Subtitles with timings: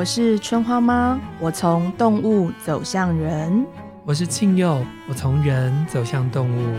[0.00, 3.66] 我是春花妈，我从动物走向人。
[4.06, 6.74] 我是庆佑，我从人走向动物。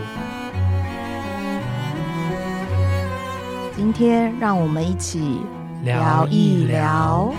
[3.76, 5.38] 今天让我们一起
[5.84, 7.32] 聊一聊。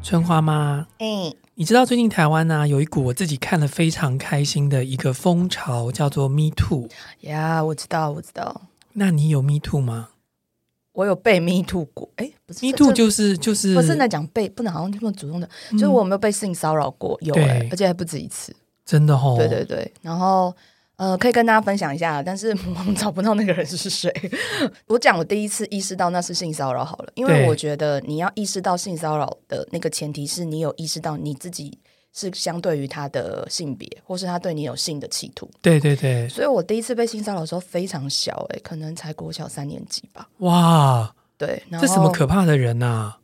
[0.00, 6.86] 春花妈，哎、欸，你知道最近台湾呢、啊、有一股我自己看了非常开心的一个风潮，叫做 Me Too。
[7.22, 8.60] 呀，我知道，我知道。
[8.92, 10.09] 那你有 Me Too 吗？
[11.00, 17.16] 我有被 Me Too 过，哎、欸，不是 Me Too 就是就是不是在讲被，不能好像这么主动的，嗯、就是我有没有被性骚扰过？
[17.22, 18.54] 有、欸，而且还不止一次，
[18.84, 19.36] 真的哦。
[19.38, 20.54] 对对对，然后
[20.96, 24.12] 呃，可以跟大家分享一下，但是 我们找不到那个人是谁。
[24.88, 31.78] 我讲我第一次意识到那是性骚扰好了，因为我觉得你要意识到性骚扰的那个前提是你有意识到你自己。
[32.12, 35.48] 是相对于他的性别，或是他对你有性的企图。
[35.62, 40.28] 对对对，所以我第一次被性骚扰的时候非常小、欸，哎，可能才国小三年级吧。
[40.38, 43.18] 哇，对，这什么可怕的人呐、啊？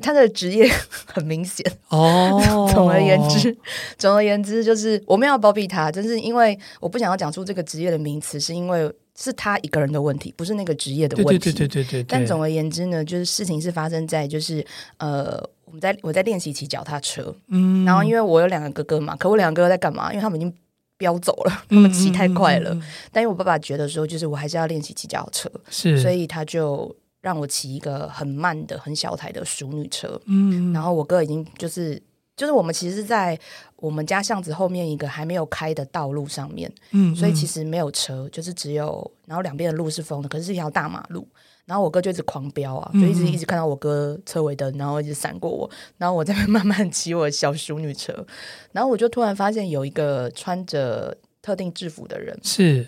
[0.00, 0.70] 他的职业
[1.06, 2.40] 很明显哦。
[2.72, 3.56] 总而言之，
[3.98, 8.92] 总而言之，就是我没有包庇他，就是因为我不想要讲出这个职业的名词，是因为。
[9.18, 11.38] 是他一个人的问题，不是那个职业的问题。
[11.38, 12.04] 对对对对对对。
[12.04, 14.64] 但总而言之呢，就是事情是发生在就是
[14.96, 20.10] 呃，我们在我在练习骑脚踏车，嗯，然后因为我有两个哥哥嘛，可我两个哥哥在干嘛？
[20.10, 20.52] 因为他们已经
[20.96, 22.72] 飙走了，他们骑太快了。
[22.72, 32.02] 嗯嗯嗯嗯、但因为我爸爸觉得说，就是我还是要练习骑脚踏车，是，所以他就让我骑一个很慢的、很小台的淑女车，嗯，然后我哥已经就是。
[32.34, 33.38] 就是我们其实是在
[33.76, 41.28] 我们家巷子后面一个还没有开的道路上面，嗯，所以其实没有车，就是只有，然后两边的路是封的，可是是一条大马路，
[41.66, 48.26] 然后我哥就一直狂飙啊，就一直一直看到我哥车尾灯，然后一直闪过我，然后我在 慢慢骑我的小淑女车，
[48.72, 52.86] 然后我就突然发现有一个穿着特定制服的人是。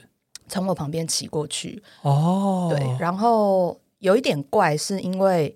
[0.49, 5.55] 从我旁边骑过去，哦，对，然后有一点怪，是因为。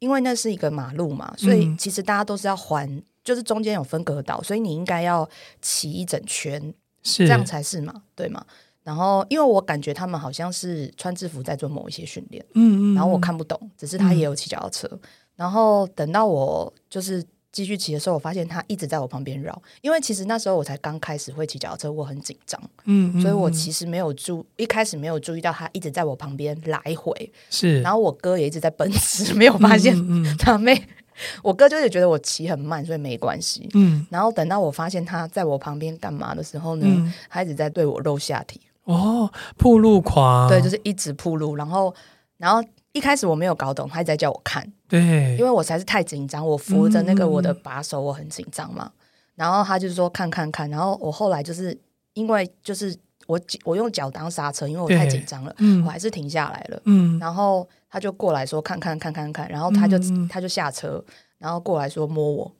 [0.00, 5.28] 因为那是一个马路嘛，所以其实大家都是要环，嗯、就是中间有分隔岛，所以你应该要
[5.60, 7.26] 骑一整圈，是。
[7.26, 8.44] 这样才是嘛，对吗？
[8.82, 15.00] 然后因为我感觉他们好像是穿制服在做某一些训练，嗯嗯，然后我看不懂，只是他也有骑脚踏车，嗯、
[15.36, 17.24] 然后等到我就是。
[17.54, 29.94] 继续骑的时候，我发现他一直在我旁边绕，因为其实那时候我才刚开始会骑脚踏车，我很紧张，嗯，嗯，所以我其实没有注，一开始没有注意到他一直在我旁边来回，是，然后我哥也一直在奔驰，没有发现
[30.36, 30.74] 他妹，
[31.42, 41.94] 我哥就是觉得我骑很慢，所以没关系，嗯，然后等到我发现他在我旁边干嘛的时候呢，嗯、他一直在对我露下体，哦，铺路狂，对，就是一直铺路，然后，
[42.38, 42.62] 然后。
[42.94, 48.84] 一开始我没有搞懂，他一直在叫我看，对，因为我实在是太紧张，我扶着那个我的把手，我很紧张嘛。
[48.86, 48.92] 嗯、
[49.34, 51.76] 然后他就是说看看看，然后我后来就是
[52.12, 52.96] 因为就是
[53.26, 56.80] 我我用脚当刹车，因为我太紧张了，嗯、我还是停下来了。
[56.84, 61.00] 嗯，然后他就过来说看看看看看，然后他就、嗯、他就下车，
[61.38, 62.52] 然后过来说摸我。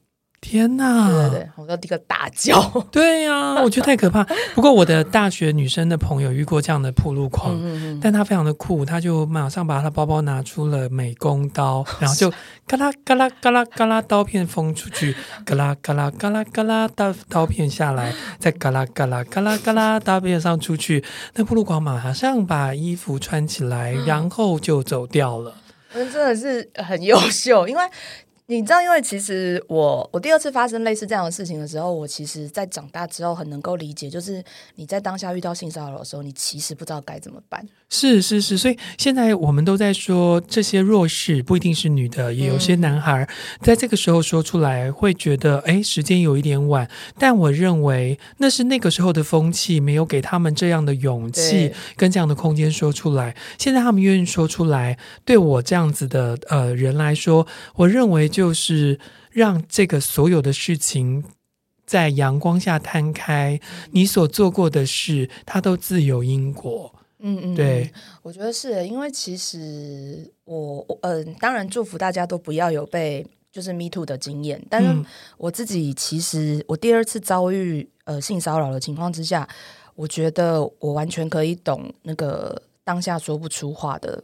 [0.45, 1.09] 天呐！
[1.11, 2.61] 对对对，我要第一个大叫。
[2.93, 4.23] 对呀、啊，我觉得太可怕。
[4.55, 12.31] 不过我的大学女生的朋友遇过这样的铺路狂，嗯嗯，但她非常的酷，她就马上把她包包拿出了美工刀， 然后就
[12.67, 15.17] 嘎啦嘎啦嘎啦嘎啦刀片封出去，
[15.47, 21.03] 嘎啦嘎啦嘎啦嘎啦刀刀片下来，再嘎啦嘎啦嘎啦嘎啦刀片上出去。
[21.35, 25.55] 那铺路狂马上把衣服穿起来，然后就走掉了。
[25.95, 27.83] 我真的是很优秀，因为。
[28.47, 34.45] 你知道，因为其实我我第二次发生类似这样的事情的时候，我其实，在长大之后很能够理解，就是
[34.75, 37.67] 你在当下遇到性骚扰的时候，你其实不知道该怎么办。
[37.89, 43.29] 是是是，所以现在我们都在说，这些弱势不一定是女的，也有些男孩，嗯、
[43.63, 46.87] 在这个时候说出来，会觉得哎，时间有一点晚。
[47.19, 53.35] 但我认为那是那个时候的风气，没有给他们这样的勇气跟这样的空间说出来。
[53.59, 57.47] 现在他们愿意说出来，对我这样子的呃人来说，
[57.77, 58.31] 我认为。
[58.35, 58.99] 就是
[59.31, 61.23] 让这个所有的事情
[61.87, 63.61] 在阳光下摊开，
[63.93, 66.93] 你所做过的事，它都自有因果。
[67.21, 67.91] 嗯嗯，对，
[68.23, 74.89] 我觉得是因为其实我嗯、呃，当然祝福大家都不要有被就是 Me Too 的经验，但是
[75.39, 79.49] 我自己其实我第二次遭遇呃性骚扰的情况之下，
[79.95, 84.23] 我觉得我完全可以懂那个当下说不出话的。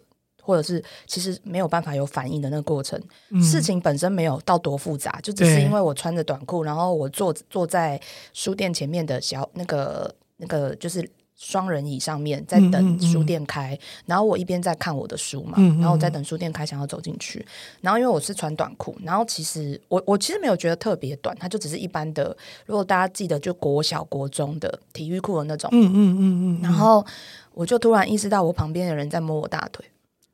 [0.51, 8.01] 或者是其实没有办法有反应的那个过程，嗯、事情本身没有到多复杂，就只是因为我穿着短裤，然后我坐坐在
[8.33, 17.47] 书店前面的小那个那个就是双人椅上面，在等书店开，嗯嗯嗯，然后我一边在看我的书嘛，然后我在等书店开，想要走进去，
[17.81, 22.37] 然后因为我是穿短裤，然后其实我我其实没有觉得特别短，它就只是一般的，
[22.67, 27.05] 如果大家记得就国小国中的体育裤的那种，嗯嗯嗯嗯，然后
[27.55, 29.83] 我就突然意识到我旁边的人在摸我大腿。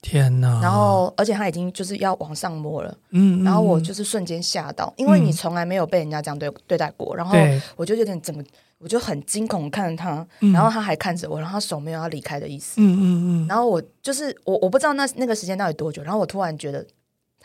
[0.02, 0.60] 天哪！
[0.62, 7.36] 然后，而且他已经就是要往上摸了，嗯，然后我就是瞬间吓到，因为你从来没有被人家这样对对待过，然后
[7.76, 8.42] 我就有点怎么，
[8.78, 13.04] 我就很惊恐看着他，然后他还看着我，然后他手没有要离开的意思，嗯嗯
[13.44, 16.86] 嗯，然后我就是我我不知道那那个时间到底多久，然后我突然觉得。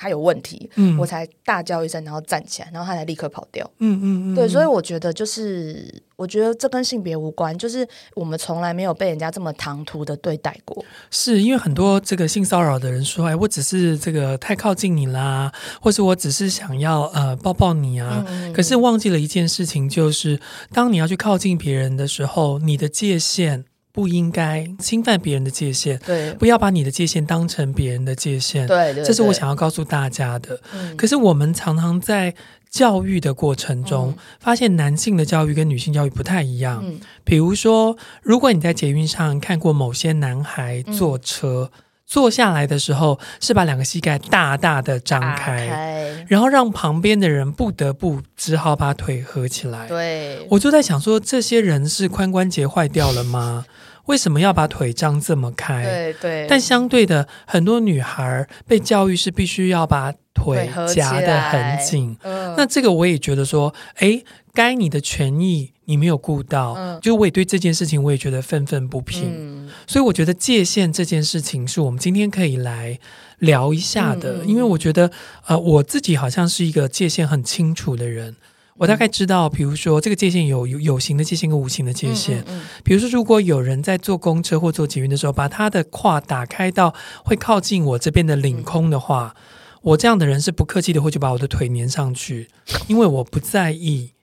[0.01, 3.69] 他有问题，嗯，我才大叫一声，然后站起来，然后他才立刻跑掉。
[3.77, 10.83] 嗯嗯嗯，对，所以我觉得就是，我觉得这跟性别无关，就是我们从来没有被人家这么唐突的对待过。
[11.11, 20.39] 是因为很多这个性骚扰的人说，哎，我只是这个太靠近你啦，或是我只是想要呃抱抱你啊，嗯，可是忘记了一件事情，就是
[20.73, 23.65] 当你要去靠近别人的时候，你的界限。
[23.91, 30.59] 不应该侵犯别人的界限，对，不要把你的界限当成别人的界限，对，这是我想要告诉大家的。
[30.73, 32.33] 嗯，可是我们常常在
[32.69, 36.81] 教育的过程中，嗯，发现男性的教育跟女性教育不太一样。
[36.85, 49.87] 嗯，比如说，如果你在捷运上看过某些男孩坐车，嗯，坐下来的时候是把两个膝盖大大的张开，开，然后让旁边的人不得不只好把腿合起来。
[49.89, 53.65] 对，我就在想说，这些人是髋关节坏掉了吗？
[54.05, 55.83] 为什么要把腿张这么开？
[55.83, 56.47] 对对。
[56.49, 62.17] 但相对的，很多女孩被教育是必须要把腿夹得很紧。
[62.23, 62.55] 嗯。
[62.57, 64.21] 那这个我也觉得说，哎，
[64.53, 66.73] 该你的权益你没有顾到。
[66.73, 66.99] 嗯。
[67.01, 69.29] 就我也对这件事情我也觉得愤愤不平。
[69.31, 69.69] 嗯。
[69.85, 72.99] 所以我觉得界限这件事情是我们今天可以来
[73.39, 74.47] 聊一下的，嗯。
[74.47, 75.11] 因为我觉得，
[75.45, 78.35] 呃，我自己好像是一个界限很清楚的人。
[78.77, 82.39] 我大概知道，比如说这个界限有有有形的界限跟无形的界限。
[82.39, 82.65] 嗯嗯嗯。
[82.83, 92.47] 比如说，如果有人在坐公车或坐捷运的时候，把他的胯打开到会靠近我这边的领空的话，嗯，我这样的人是不客气的会去把我的腿粘上去，
[92.87, 94.13] 因为我不在意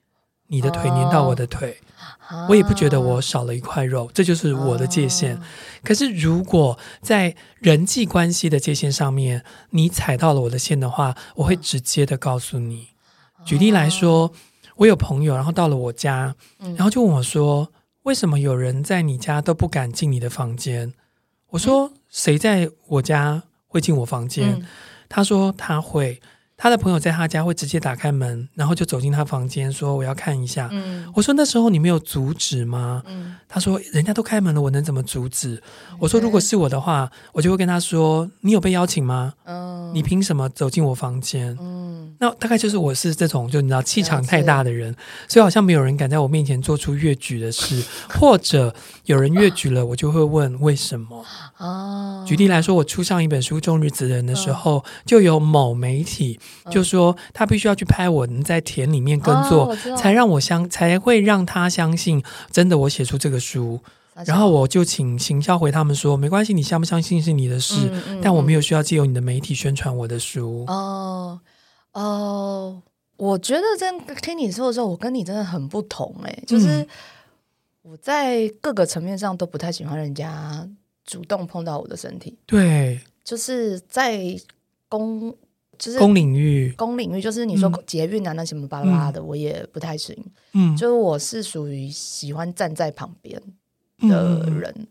[0.49, 1.79] 你的腿粘到我的腿，
[2.31, 5.37] 哦，我也不觉得我少了一块肉，这就是我的界限。
[5.37, 5.41] 哦。
[5.85, 12.89] 可是如果在人际关系的界限上面，你踩到了我的线的话，我会直接的告诉你。
[13.45, 14.27] 举例来说。
[14.29, 14.33] 哦
[14.79, 16.37] 我有朋友，然后到了我家，
[16.77, 17.73] 然后就问我说
[18.07, 20.95] ：“为什么有人在你家都不敢进你的房间？”
[21.51, 24.65] 我说：“谁在我家会进我房间？”
[25.11, 26.21] 他说：“他会。”
[26.61, 30.69] 他的朋友在他家会直接打开门，然后就走进他房间，说：“我要看一下。
[30.73, 35.55] 嗯”我说：“那时候你没有阻止吗？”嗯、他说：“人家都开门了，我能怎么阻止？”
[35.93, 39.35] 嗯、我说：“如果是我的话，我就会跟他说：‘你有被邀请吗？
[39.45, 44.93] 嗯、你凭什么走进我房间？’嗯、那大概就是我是这种，就你知道气场太大的人，
[45.29, 47.81] 所以好像没有人敢在我面前做出越矩的事，
[48.19, 48.75] 或者
[49.05, 51.25] 有人越矩了，我就会问为什么。
[51.59, 56.41] 哦、举例来说，我出上一本书《中日子人》的时候，嗯、就有某媒体。
[56.71, 63.81] 就说他必须要去拍我们在田里面耕作，哦、才让我相才会让他相信真的我写出这个书。
[64.27, 70.65] 然后我就请行销回他们说，没关系，你相不相信是你的事，嗯嗯嗯、但我没有需要借由你的媒体宣传我的书。
[70.67, 71.39] 哦
[71.93, 72.83] 哦，
[73.17, 76.85] 我觉得真听你说的时候，我跟你真的很不同哎、欸，就是
[77.83, 80.69] 我在各个层面上都不太喜欢人家
[81.07, 82.37] 主动碰到我的身体。
[82.45, 84.21] 对，就是在
[84.89, 85.33] 公。
[85.79, 90.17] 就是公领域，公领域就是你说捷运啊那什么巴拉巴拉的，我也不太行。
[90.53, 93.41] 嗯，就是我是属于喜欢站在旁边
[94.01, 94.75] 的人。
[94.77, 94.87] 嗯、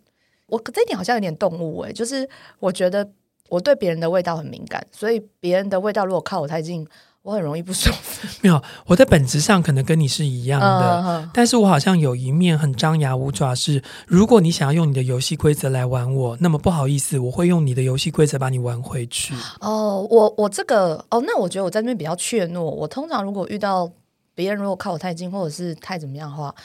[0.47, 2.27] 我这一点好像有点动物哎、欸，就是
[2.59, 3.07] 我觉得
[3.49, 6.87] 我对别人的味道很敏感，所以别人的味道如果靠我太近。
[7.27, 8.25] 我很容易不舒服。
[8.39, 19.33] 没有，我在本质上可能跟你是一样的，嗯、但是我好像有一面很张牙舞爪是，是如果你想要用你的游戏规则来玩我，那么不好意思，我会用你的游戏规则把你玩回去。
[19.59, 22.61] 哦，我我这个哦，那我觉得我在那边比较怯懦。
[22.61, 23.91] 我通常如果遇到
[24.33, 26.55] 别人如果靠我太近，或者是太怎么样的话，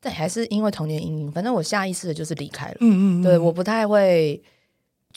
[0.00, 2.76] 但还是因为童年阴影，反正我下意识的就是离开了。
[2.78, 4.40] 嗯，嗯嗯，对，我不太会。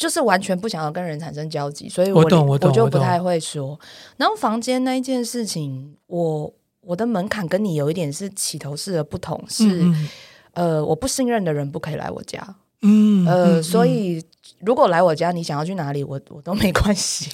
[0.02, 3.80] 就是完全不想要跟人产生交集，所以我我懂我懂我就不太会说。
[4.18, 10.10] 然后房间那一件事情，我我的门槛跟你有一点是起头式的不同，是嗯嗯
[10.54, 12.56] 呃，我不信任的人不可以来我家。
[12.82, 14.24] 嗯，呃，嗯、所以
[14.66, 17.30] 如果来我家，你想要去哪里，我 我都没关系，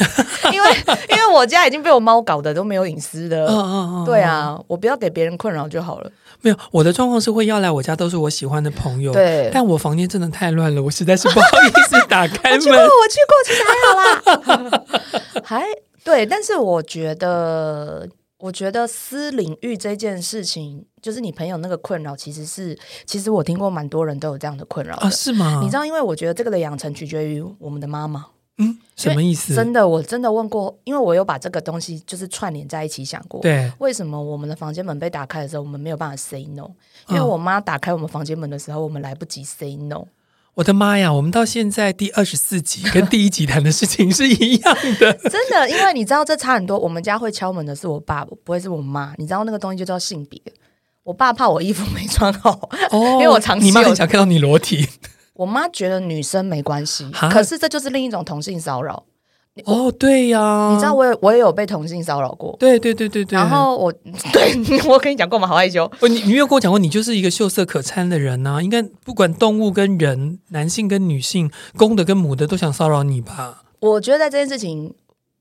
[0.52, 0.70] 因为
[1.10, 3.46] 因为我家已经被我猫搞得都没有隐私的。
[3.48, 6.12] 嗯嗯嗯，对啊，我不要给别人困扰就好了。
[6.42, 9.12] 没有，我的状况是会要来我家都是我喜欢的朋友。
[9.14, 12.60] 对，但我房间真的太乱了，我实在是不好意思打开门。
[12.60, 14.84] 我去过，我去过，其 实还好啦。
[15.44, 15.66] 还
[16.04, 18.08] 对，但是我觉得。
[18.40, 25.62] 我觉得私领域这件事情，就是你朋友那个困扰，其实是，其实我听过蛮多人都有这样的困扰啊，是吗？
[25.64, 28.26] 你知道，因为我觉得这个的养成取决于我们的妈妈。
[28.58, 29.56] 嗯，什么意思？
[29.56, 33.40] 真的，我真的问过，因为我有把这个东西就是串联在一起想过。
[33.40, 36.70] 对，为什么我们的房间门被打开的时候，我们没有办法 say no？
[37.08, 40.08] 因为我妈打开我们房间门的时候，我们来不及 say no。
[40.56, 41.14] 我的妈呀！
[41.14, 46.78] 我们到现在第二十四集跟第一集谈的事情是一样的， 真的，因为你知道这差很多。
[46.78, 49.14] 我们家会敲门的是我爸，不会是我妈。
[49.20, 50.42] 你知道那个东西就叫性别。
[51.08, 52.52] 我爸怕我衣服没穿好，
[52.92, 53.66] 哦，因为我长期。
[53.68, 54.86] 你妈很想看到你裸体。
[55.36, 59.06] 我妈觉得女生没关系，可是这就是另一种同性骚扰。
[59.64, 63.38] 哦，对呀、啊，你知道我也我也有被同性骚扰过，对对对对对。
[63.38, 63.90] 然后我
[64.34, 64.54] 对
[64.86, 65.48] 我跟你讲过吗？
[65.48, 65.90] 好害羞。
[66.02, 68.62] 你你有跟我讲过，你就是一个秀色可餐的人呐、啊。
[68.62, 73.64] 应该不管动物跟人，男性跟女性，公的跟母的都想骚扰你吧？
[73.80, 74.94] 我觉得在这件事情。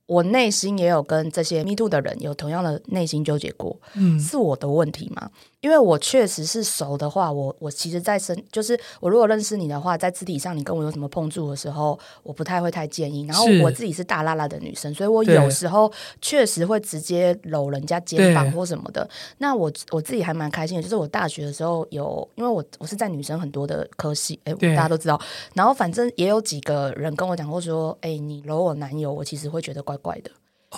[0.09, 5.29] 我内心也有跟这些 Me Too 的人有同样的内心纠结过，嗯，是我的问题吗？
[5.67, 13.27] 因为我确实是熟的话，我我其实，在身就是我如果认识你的话，在肢体上你跟我有什么碰触的时候，我不太会太介意。
[13.27, 15.93] 然后我自己是大辣辣的女生，所以我有时候
[16.23, 19.11] 确实会直接搂人家肩膀或什么的。
[19.39, 25.21] 那我我自己还蛮开心的，就是我大学的时候有，因为我我是在女生很多的科系，哎，大家都知道。
[25.55, 30.31] 然后反正也有几个人跟我讲过说，哎，你搂我男友，我其实会觉得怪怪的。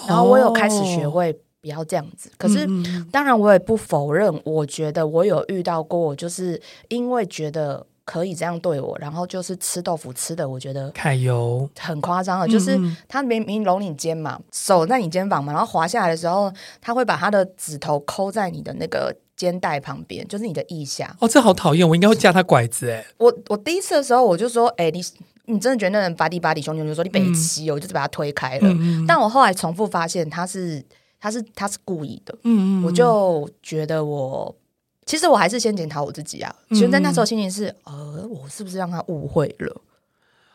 [0.07, 1.39] 然后我有开始学会。
[1.61, 2.31] 不要这样子。
[2.39, 2.67] 可是，
[3.11, 12.47] 当然我也不否认，我觉得我有遇到过，就是因为觉得可以这样对我，然后就是吃豆腐吃的，我觉得揩油很夸张了。
[12.47, 21.15] 就是他明明搂你肩嘛，手在你肩膀嘛，然后滑下来的时候，他会把他的指头抠在你的那个肩带旁边，就是你的腋下。
[21.21, 21.87] 哦，这好讨厌！
[21.87, 23.05] 我应该会架他拐子哎。
[23.19, 25.05] 我我第一次的时候，我就说，哎，你
[25.47, 28.75] 你真的觉得那人巴蒂巴蒂兄弟就说你北七，我就是把他推开了。
[29.07, 30.83] 但我后来重复发现，他是。
[31.21, 34.55] 他是他是故意的，嗯嗯，我就觉得我
[35.07, 36.55] 其实我还是先检讨我自己啊。
[36.71, 39.81] 其实在那时候心情是，呃，我是不是让他误会了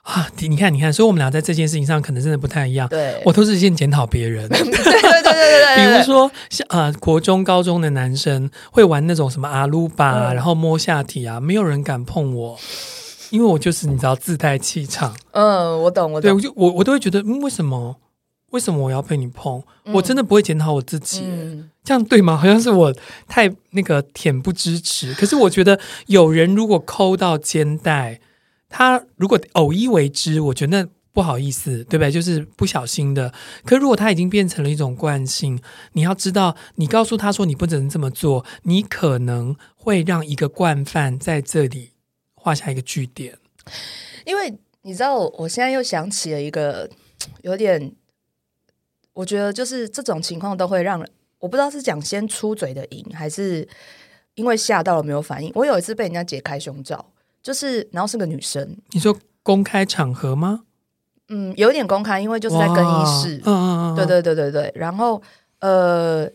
[0.03, 0.29] 啊？
[0.37, 2.87] 你看，你看，所以我们俩在这件事情上可能真的不太一样。
[2.89, 4.47] 对，我都是先检讨别人。
[4.49, 5.75] 对对对对对对。
[5.75, 12.59] 比如说，像呃，国中、高中的男生会玩那种什么阿鲁巴，然后摸下体啊，没有人敢碰我，
[13.31, 15.15] 因为我就是你知道自带气场。
[15.31, 16.29] 嗯，我懂，我懂。
[16.29, 17.95] 对，我就我我都会觉得，嗯，为什么？
[18.53, 19.61] 为什么我要被你碰？
[19.85, 22.37] 我真的不会检讨我自己，嗯，这样对吗？
[22.37, 22.95] 好像是我
[23.27, 25.11] 太那个恬不知耻。
[25.15, 28.21] 可是我觉得有人如果抠到肩带，
[28.69, 32.11] 他如果偶一为之，我觉得那不好意思，对不对？
[32.11, 33.33] 就是不小心的。
[33.65, 35.59] 可如果他已经变成了一种惯性，
[35.93, 41.93] 你要知道，你告诉他说你不能这么做，你可能会让一个惯犯在这里
[42.35, 43.39] 画下一个句点。
[44.25, 46.87] 因为你知道，我现在又想起了一个
[47.41, 47.91] 有点。
[49.13, 53.67] 我觉得就是这种情况都会让人，我不知道是讲先出嘴的赢，还是
[54.35, 55.51] 因为吓到了没有反应。
[55.55, 57.05] 我有一次被人家解开胸罩，
[57.41, 60.63] 就是然后是个女生，你说公开场合吗？
[61.29, 63.37] 嗯，有点公开，因为就是在更衣室。
[63.37, 64.71] 嗯嗯嗯，对对对对对。
[64.75, 65.21] 然后
[65.59, 66.29] 呃。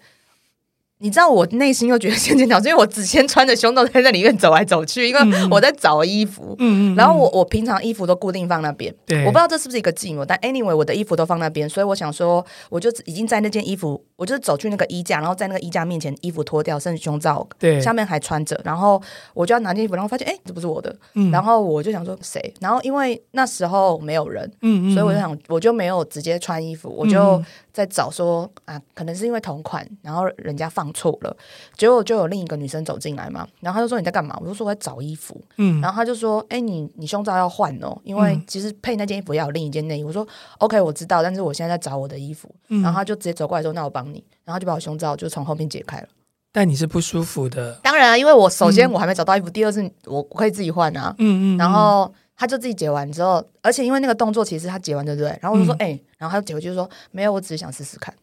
[1.01, 6.57] 你知道我内心又觉得 先检讨，因为我只先穿着胸罩在那里面走来走去，因为我在找衣服。
[6.59, 6.97] 嗯嗯。
[6.97, 8.93] 然后我我平常衣服都固定放那边。
[9.07, 9.21] 对。
[9.21, 19.01] 我不知道这是不是一个寂寞，但 anyway 我的衣服都放那边，所以我想说，我就已经在那件衣服，我就走去那个衣架，然后在那个衣架面前，衣服脱掉，甚至胸罩，对，下面还穿着，然后
[19.35, 20.95] 我就要拿件衣服，然后发现哎，这不是我的。
[21.15, 21.31] 嗯。
[21.31, 22.53] 然后我就想说谁？
[22.61, 27.41] 然后因为那时候没有人，嗯嗯，所以我就想，我就没有直接穿衣服，我就
[27.79, 31.37] 在找说啊，可能是因为同款，然后人家放错了。
[31.77, 34.37] 结果就有另一个女生走进来嘛，然后他就说你在干嘛？
[34.43, 40.03] 我就说我在找衣服，嗯，然后他就说，哎，你你胸罩要换哦，因为其实配那件衣服要有另一件内衣。
[40.03, 40.27] 我说
[40.59, 46.09] OK，我知道，但是我现在在找我的衣服，然后他就直接走过来说，那我帮你，然后就把我胸罩就从后面解开了。
[46.51, 55.37] 但你是不舒服的，当然啊，因为我首先我还没找到衣服，第二次我可以自己换啊，嗯嗯，然后他就自己解完之后，而且因为那个动作其实他解完对不对？
[55.43, 58.15] 然后我就说，哎，然后他就解回去说，没有，我只是想试试看。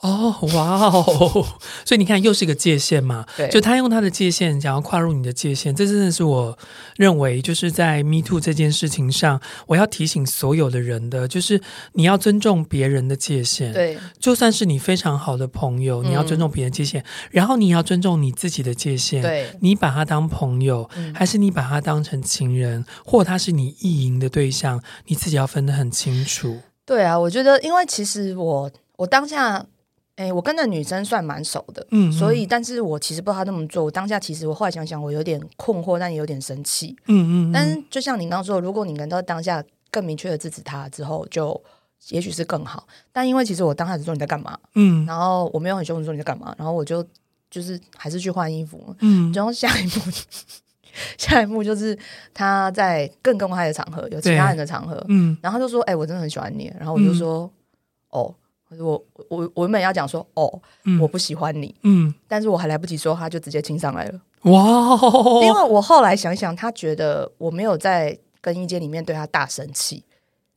[0.00, 1.46] 哦，哇哦！
[1.84, 3.26] 所以你看，又是一个界限嘛。
[3.36, 6.56] 对，就他用他的界限，想要跨入你的界限，这真的是我
[6.96, 11.60] 认为，就是在 Me Too 这件事情上，我要提醒所有的人的，就是
[11.92, 13.74] 你要尊重别人的界限。
[13.74, 19.20] 对，就算是你非常好的朋友，你要尊重别人界限，嗯、然后你要尊重你自己的界限。
[19.20, 26.60] 对，你把他当朋友，嗯、还是你把他当成情人，或他是你意淫的对象，你自己要分得很清楚。
[26.86, 29.66] 对啊，我觉得，因为其实我我当下。
[30.20, 33.82] 哎，我跟那女生算蛮熟的，嗯，所以，但是我其实不知道她那么做。
[33.84, 37.52] 我当下其实我后来想想，我有点困惑，但也有点生气，嗯嗯。
[37.52, 41.58] 但是就像你刚刚说，如果你能到当下更明确的制止她之后，就
[42.10, 42.86] 也许是更好。
[43.12, 47.02] 但因为其实我当下只说你在干嘛，嗯，然后我没有很凶的说你在干嘛，然后我就
[47.50, 49.32] 就是还是去换衣服，嗯。
[49.32, 50.02] 然后下一幕，
[51.16, 51.98] 下一幕就是
[52.34, 55.34] 他在更公开的场合，有其他人的场合，嗯。
[55.40, 57.50] 然后他就说：“哎，我真的很喜欢你。”然后我就说
[58.10, 58.34] ：“哦。”
[58.78, 65.42] 我我我原本要讲说哦，嗯、我不喜欢你，嗯，但是我还来不及说，他就直接亲上来了，哇！
[65.42, 70.04] 因为我后来想想，他觉得我没有在更衣间里面对他大生气，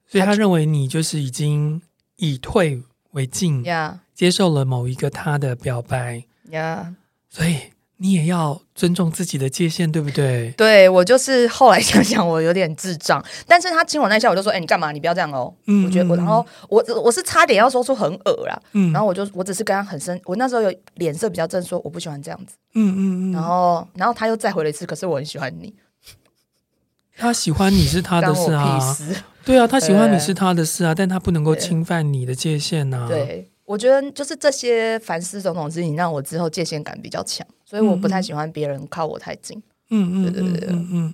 [0.07, 1.81] 所以他认为你就是已经
[2.17, 4.17] 以退为进，呀，Yeah.
[4.19, 6.93] 接受了某一个他的表白，呀
[7.31, 7.35] ，Yeah.
[7.35, 7.57] 所以
[8.03, 10.53] 你也要尊重自己的界限，对不对？
[10.57, 14.91] 对，我就是后来想想，我有点智障，但是他亲我那一下，我就说，哎、欸，你干嘛？
[14.91, 15.53] 你不要这样哦。
[15.67, 25.73] 嗯，我觉得我，然后我我是差点要说出很恶啦，嗯，然后我就我只是跟他很深，我那时候有脸色比较正，说我不喜欢这样子，嗯嗯嗯，然后然后他又再回了一次，可是我很喜欢你。
[27.15, 28.97] 他喜欢你是他的事啊，
[29.45, 33.05] 对啊，他喜欢你是他的事啊，但他不能够侵犯你的界限呐。
[33.07, 39.57] 对，我觉得就是这些凡事种种事情，让我之后界限感比较强，所以我不太喜欢别人靠我太近。
[39.89, 41.13] 嗯嗯，对对对，嗯嗯，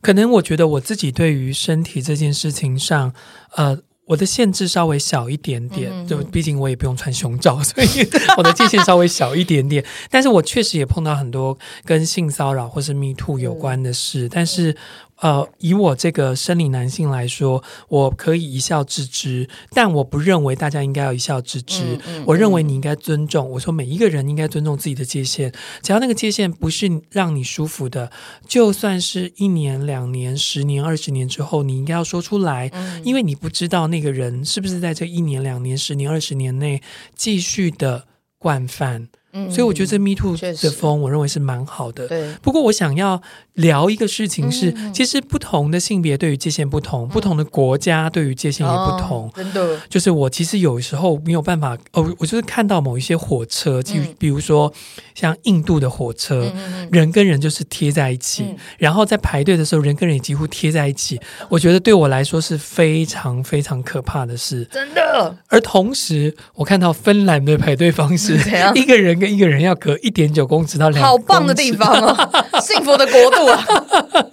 [0.00, 3.12] 可能我觉得我自己对于身体这件事情上，
[3.56, 3.78] 呃。
[4.04, 7.86] 我的限制稍微小一点点，就毕竟我也不用穿胸罩，所以
[8.36, 9.82] 我的界限稍微小一点点。
[10.10, 14.76] 但是我确实也碰到很多跟性骚扰或是 Me Too 有关的事，但是。
[15.22, 21.94] 呃，以我这个生理男性来说，我可以一笑置之，但我不认为大家应该要一笑置之。
[22.06, 23.48] 嗯嗯、我认为你应该尊重。
[23.50, 28.10] 我说每一个人应该尊重自己的界限，只要那个界限不是让你舒服的，
[28.48, 36.82] 就算是一年、两年、十年、二十年之后，你应该要说出来，嗯、因为你不知道那个人是不是在这一年、两年、十年、二十年内
[37.14, 38.06] 继续的
[38.38, 39.08] 惯犯。
[39.34, 42.06] 嗯，所以我觉得这 Me Too 的风，我认为是蛮好的。
[42.06, 43.22] 对，不过我想要
[43.54, 49.26] 聊一个事情是，嗯、其实不同的性别对于界限不同，嗯、不同的国家对于界限也不同。
[49.26, 54.72] 哦、真的，就是我其实有时候没有办法，哦，我就是看到某一些火车，就比如说
[55.14, 61.18] 像印度的火车，嗯、人跟人就是贴在一起，嗯、然后在排队的时候，人跟人也几乎贴在一起。
[61.48, 64.66] 我觉得对我来说是非常非常可怕的事。
[64.70, 65.36] 真的。
[65.48, 68.36] 而同时，我看到芬兰的排队方式，
[68.74, 69.12] 一个人。
[69.22, 72.30] 跟一个人要隔一点九公尺到两，好棒的地方哦，
[72.60, 73.64] 幸福的国度啊！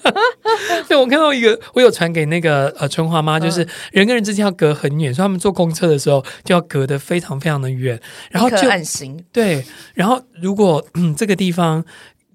[0.88, 8.00] 对，我看到一个，我有传给那个呃春花妈，就是人跟人之间要隔很远，所以他们坐公车的时候就要隔得非常非常的远，
[8.32, 9.24] 然后就暗行。
[9.32, 11.84] 对，然后如果嗯这个地方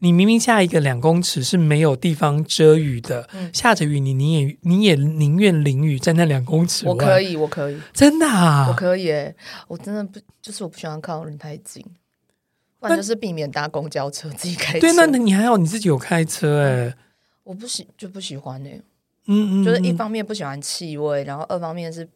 [0.00, 6.86] 你明明下一个两公尺是没有地方遮雨的，嗯、下着雨你你也你也宁愿淋雨在那两公尺。
[6.86, 9.34] 我可以，我可以，真的啊，我可以诶，
[9.66, 11.82] 我真的不就是我不喜欢靠人太近。
[12.90, 14.80] 那就是避免搭公交车，自己开车。
[14.80, 16.94] 对，那你还好，你自己有开车哎、欸。
[17.42, 18.82] 我不喜就不喜欢呢、欸。
[19.26, 22.08] 嗯，嗯嗯，就是一方面不喜欢气味，然后二方面是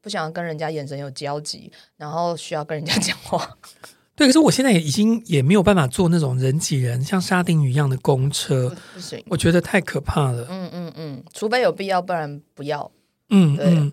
[0.00, 3.56] 不想跟人家眼神有交集，然后需要跟人家讲话。
[4.16, 10.46] 对，可是我现在也已经也没有办法坐那种人挤人、像沙丁鱼一样的公车，不行，我觉得太可怕了。
[10.48, 12.90] 嗯嗯嗯，除非有必要，不然不要。
[13.30, 13.92] 嗯，对嗯。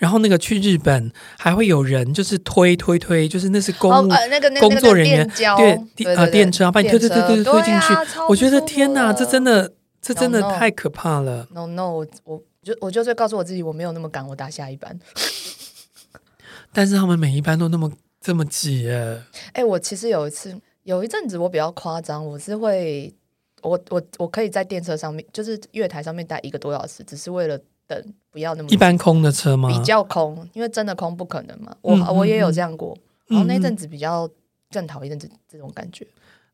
[0.00, 7.92] 然后那个去日本还会有人就是推推推，就是那是公务、哦呃那个那个、工作人员对啊电车啊把你推推推推推进去，
[8.26, 11.46] 我觉得天哪，这真的这真的太可怕了。
[11.52, 14.98] No no，, 我我就我就会告诉我自己我没有那么赶，我打下一班。
[16.72, 19.18] 但是他们每一班都那么这么挤哎。
[19.52, 23.12] 哎，我其实有一次有一阵子我比较夸张，我是会
[23.60, 27.60] 我我我可以在电车上面就是月台上面待一个多小时，只是为了。
[27.90, 29.68] 等不要那么一般空的车吗？
[29.68, 31.74] 比较空，因为真的空不可能嘛。
[31.82, 34.28] 我、嗯嗯、我也有这样过，然后那阵子比较
[34.70, 36.06] 更讨厌这这种感觉。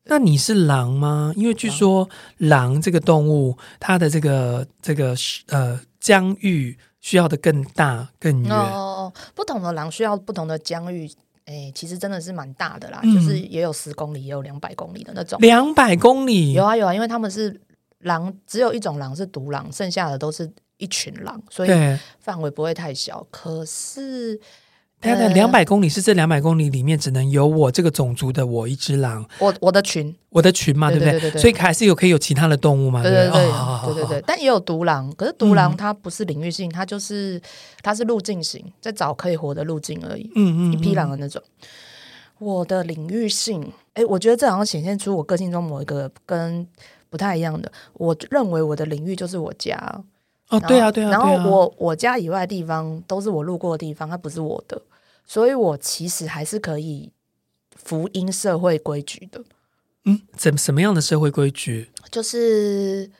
[0.05, 1.31] 那你是狼吗？
[1.35, 5.15] 因为据说狼这个动物，它的这个这个
[5.49, 8.51] 呃疆域需要的更大更远。
[8.51, 11.07] 哦，不同的狼需要不同的疆域，
[11.45, 15.37] 哎，其实真的是蛮大的啦，嗯、就是也有十公里，也有两百公里的那种。
[15.39, 16.53] 两百公里？
[16.53, 17.61] 有啊有啊，因为他们是
[17.99, 20.51] 狼，只有一种狼是独狼，剩下的都是。
[20.77, 21.69] 一群狼，所以
[22.19, 23.25] 范围不会太小。
[23.29, 24.39] 可是，
[24.99, 31.11] 它的两百公里是这两百公里里面只能有我这个种族的我一只狼，我我的群，我的群嘛，对不对？
[31.11, 33.03] 对对对对，所以还是有可以有其他的动物嘛？
[33.03, 34.23] 对对对对对对。
[34.25, 37.39] 但也有独狼，可是独狼它不是领域性，它就是
[37.83, 40.31] 它是路径型，在找可以活的路径而已。
[40.35, 41.41] 嗯，嗯嗯，一匹狼的那种。
[42.39, 46.67] 我的领域性，哎，我觉得这好像显现出我个性中某一个跟
[47.09, 47.71] 不太一样的。
[47.93, 50.03] 我认为我的领域就是我家。
[50.49, 54.81] 哦，对啊，对啊，然后我我家以外的地方都是我路过的地方，它不是我的，
[55.25, 57.11] 所以我其实还是可以
[57.75, 59.43] 福音社会规矩的。
[60.05, 61.89] 嗯，怎什么样的社会规矩？
[62.09, 63.11] 就是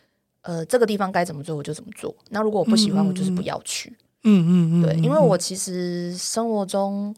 [0.43, 2.15] 呃，这个地方该怎么做我就怎么做。
[2.29, 3.93] 那如果我不喜欢，我就是不要去。
[4.23, 7.13] 嗯嗯嗯，对，因为我其实生活中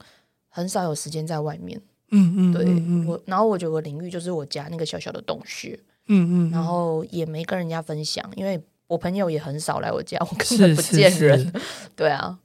[0.50, 1.80] 很少有时间在外面。
[2.10, 5.80] 嗯嗯，对我，然后我觉得我领域就是我家那个小小的洞穴。
[6.08, 8.60] 嗯嗯，然后也没跟人家分享，因为。
[8.90, 11.40] 我朋友也很少来我家， 我根本不见人。
[11.40, 11.62] 是是是
[11.96, 12.38] 对啊，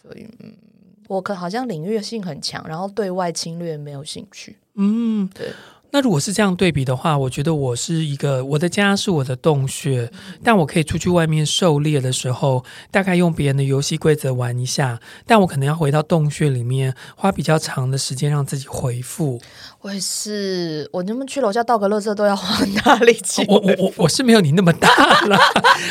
[0.00, 0.54] 所以嗯，
[1.08, 4.58] 我可好像领域性很强，然后对外侵略没有兴趣。
[4.74, 5.48] 嗯，对。
[5.90, 10.10] 那如果是这样对比的话，我觉得我是一个，我的家是我的洞穴，
[10.42, 19.40] 但我可以出去外面狩猎的时候，大概用别人的游戏规则玩一下，但我可能要回到洞穴里面，花比较长的时间让自己回复。
[19.84, 23.44] 我也是，我能不能去楼下倒个垃圾都要花很大力气。
[23.46, 24.88] 我我我我是没有你那么大
[25.26, 25.38] 了，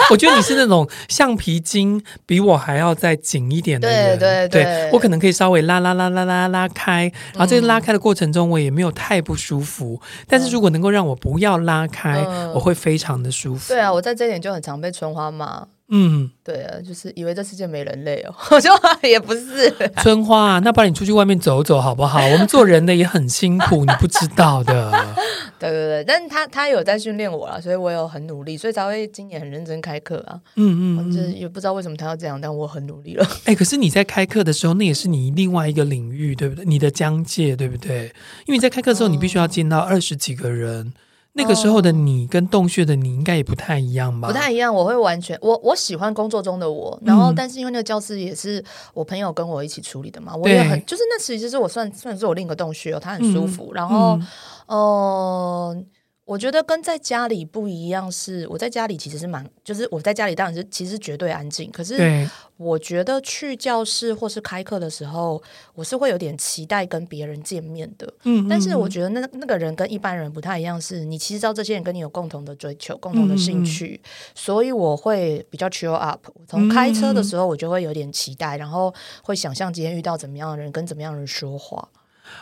[0.10, 4.17] 我觉得你是那种橡皮筋比我还要再紧一点的人。
[4.17, 7.03] 对对对，对，我可能可以稍微拉拉拉拉拉拉开，
[7.34, 10.01] 然后这个拉开的过程中，我也没有太不舒服。
[10.27, 13.71] 但是如果能够让我不要拉开，嗯、我会非常的舒服。
[13.71, 15.67] 对啊，我在这点就很常被春花骂。
[15.89, 18.69] 嗯，对啊，就是以为这世界没人类哦，我 就
[19.04, 22.26] 也不是春花啊，那不然你出去外面走走好不好？
[22.26, 24.91] 我们做人的也很辛苦，你不知道的。
[25.60, 30.39] 对对对，但是他他有在训练我了，所以我有很努力，所以才会今年很认真开课啊。
[30.56, 33.26] 嗯嗯，嗯，就是也不知道为什么他要这样，但我很努力了。
[33.46, 36.65] 哎、欸，可是你在开课的时候，那也是你另外一个领域，对不对？
[36.65, 38.06] 你的疆界，对不对？
[38.46, 40.93] 因为你在开课的时候，你必须要见到二十几个人。
[41.34, 44.28] 那个时候的你跟洞穴的你应该也不太一样吧？
[44.28, 54.19] 不太一样，我会完全我我喜欢工作中的我，然后但是因为那个教室也是我朋友跟我一起处理的嘛，我也很就是那其实是我算算是我另一个洞穴哦，它很舒服，嗯、然后
[54.67, 55.78] 嗯。
[55.78, 55.84] 呃
[56.25, 61.69] 我觉得跟在家里不一样，是我在家里其实是蛮，就是我在家里当然是其实绝对安静。
[61.69, 65.43] 可是我觉得去教室或是开课的时候，
[65.75, 68.12] 我是会有点期待跟别人见面的。
[68.23, 76.25] 嗯，但是我觉得那那个人跟一般人不太一样，是你其实知道这些人跟你有共同的追求、共同的兴趣，嗯、所以我会比较 cheer up。
[76.47, 81.89] 从开车的时候，我就会有点期待，然后会想象今天遇到怎么样的人，跟怎么样的人说话。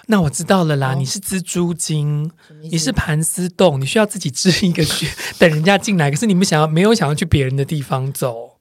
[0.08, 2.30] 那我知道了啦，哦、你是蜘蛛精，
[2.62, 5.08] 你是盘丝洞，你需要自己织一个穴，
[5.40, 6.10] 等人家进来。
[6.12, 8.58] 可是你们想要没有想要去别人的地方走，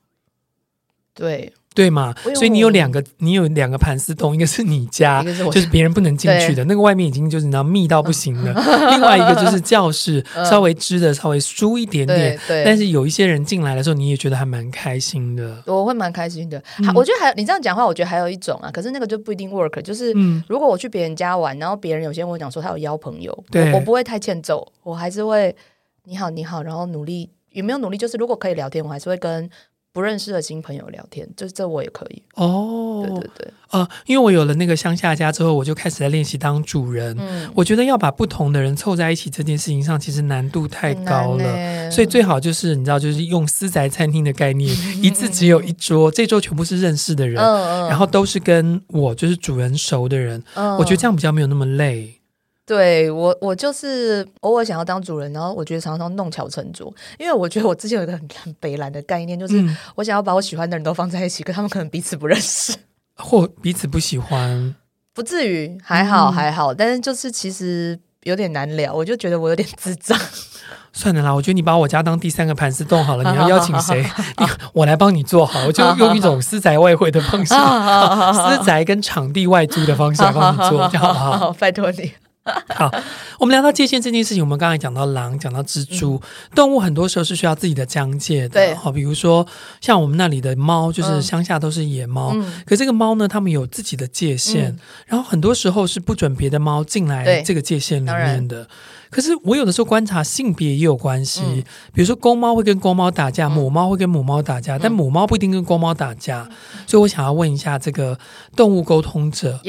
[1.14, 1.52] 对。
[1.72, 2.12] 对嘛？
[2.34, 8.52] 所以你有两个，你有两个盘丝洞，一个是你家， 是就是别人不能进去的，那个外面已经就是你知道密到不行了。
[8.90, 12.36] 另外一个就是教室，稍微支的稍微疏一点点。
[12.48, 15.62] 对，但是有一些人进来的时候，你也觉得还蛮开心的。
[15.66, 16.60] 我会蛮开心的。
[16.84, 19.80] 好，我觉得还你这样讲话，我觉得还有一种啊，可是那个就不一定 work。
[19.82, 20.12] 就是
[20.48, 25.54] 如果我去别人家玩，然后别人有些人跟我讲说他有邀朋友，对我，我不会太欠揍，我还是会
[26.04, 27.96] 你好你好，然后努力有没有努力？
[27.96, 29.48] 就是如果可以聊天，我还是会跟。
[29.92, 33.04] 不认识的新朋友聊天，就是这我也可以哦。
[33.04, 37.16] 对对对，啊、呃，因为我有了那个乡下家之后，我就开始在练习当主人。
[37.18, 41.90] 嗯，我觉得要把不同的人凑在一起这件事情上，其实难度太高了。
[41.90, 44.70] 所以最好就是你知道，就是用私宅餐厅的概念，
[45.02, 50.40] 一次只有一桌，这桌全部是认识的人，嗯、然后都是跟我就是主人熟的人。
[50.54, 52.19] 嗯、我觉得这样比较没有那么累。
[52.66, 59.54] 对我，我就是偶尔想要当主人，然后我觉得常常弄巧成拙，因为我觉得我之前有一个很很北烂的概念，就是
[59.96, 62.72] 我想要把我喜欢的人都放在一起，可他们可能彼此不认识，
[63.18, 64.74] 或彼此不喜欢，
[65.12, 70.16] 不至于，还好还好，但是就是其实有点难聊，我就觉得我有点智障。
[70.92, 74.04] 算了啦，我觉得你把我家当第三个盘丝洞好了，你要邀请谁？
[74.74, 81.52] 我来帮你做好，我就用一种私宅外汇的方式，私宅跟场地外租的方式来帮你做，好不好？
[81.58, 82.12] 拜托你。
[82.74, 82.90] 好，
[83.38, 88.48] 我们聊到界限这件事情，我们刚才讲到狼，讲到蜘蛛，嗯、动物很多时候是需要自己的疆界的。
[88.48, 89.46] 对，好，比如说
[89.82, 98.66] 像我们那里的猫，就是乡下都是野猫，嗯、可这个猫呢，它们有自己的界限，嗯、然后很多时候是不准别的猫进来这个界限里面的。
[99.10, 106.48] 可是我有的时候观察性别也有关系，嗯、比如说公猫会跟公猫打架，嗯、母猫会跟母猫打架，嗯、但母猫不一定跟公猫打架。
[106.48, 108.18] 嗯、所以我想要问一下这个
[108.56, 109.60] 动物沟通者。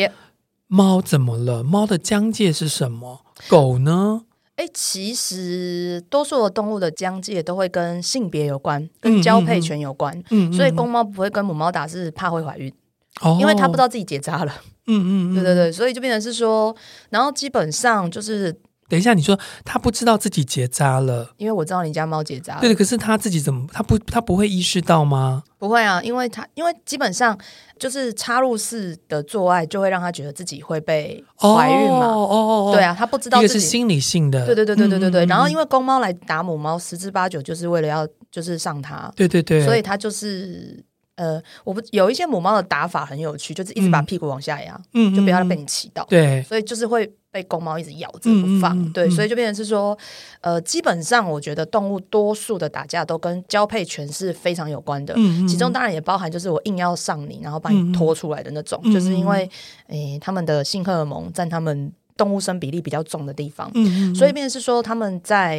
[0.73, 1.62] 猫怎么了？
[1.62, 3.25] 猫的疆界是什么？
[3.49, 4.21] 狗呢？
[4.55, 10.17] 哎，其实多数的动物的疆界都会跟性别有关，跟交配权有关。
[10.29, 12.73] 嗯，嗯，所以公猫不会跟母猫打，是怕会怀孕，
[13.19, 14.53] 哦、因为它不知道自己结扎了。
[14.88, 16.73] 嗯嗯，对对对，所以就变成是说，
[17.10, 18.57] 然后基本上就是。
[18.91, 22.60] 等一下，你说他不知道自己结扎了，因为我知道你家猫结扎了。
[22.60, 25.43] 对，可是他自己怎么，他不，他不会意识到吗？
[25.58, 27.38] 不会啊，因为他，因为基本上
[27.80, 32.08] 就是插入式的做爱，就会让他觉得自己会被怀孕嘛。
[32.08, 32.36] 哦哦
[32.67, 34.45] 哦，对啊，他不知道自己，这是心理性的。
[34.45, 39.10] 对对对对对对然后因为公猫来打母猫，十之八九就是为了要就是上它。
[39.15, 39.63] 对对对。
[39.63, 40.84] 所以他就是
[41.21, 46.05] 呃，我不有一些母猫的打法很有趣，就是一直把屁股往下压，嗯，就不要被你骑到。
[46.10, 47.12] 对，所以就是会。
[47.34, 49.97] 被公猫一直咬着不放，对，所以就变成是说，
[50.41, 59.49] 呃，基本上我觉得动物多数的打架都跟交配权是非常有关的，嗯嗯、其中当然也包含就是我硬要上你，然后把你拖出来的那种，嗯、就是因为，
[59.88, 65.56] 诶、欸，他们的性荷尔蒙占他们动物生比例比较重的地方，嗯嗯、所以变成是说他们在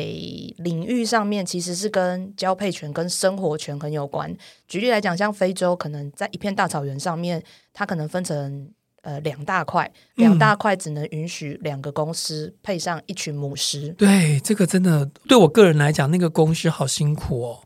[0.59, 4.35] 领域上面其实是跟交配权跟生活权很有关。
[4.67, 8.71] 举例来讲，像非洲可能在一片大草原上面，它可能分成。
[9.03, 13.89] 呃两大块，两大块只能允许两个公司配上一群母狮。
[13.95, 17.65] 对，这个真的对我个人来讲，那个公司好辛苦哦，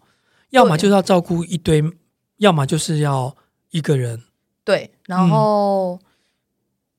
[0.48, 1.84] 要么就是要照顾一堆，
[2.38, 3.36] 要么就是要
[3.70, 4.22] 一个人。
[4.64, 6.00] 对，然后、嗯、